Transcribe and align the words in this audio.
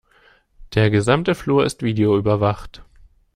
Der 0.73 0.89
gesamte 0.89 1.35
Flur 1.35 1.63
ist 1.63 1.83
videoüberwacht. 1.83 2.83